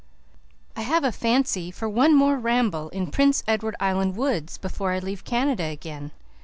[0.75, 4.97] "I have a fancy for one more ramble in Prince Edward Island woods before I
[4.97, 6.09] leave Canada again.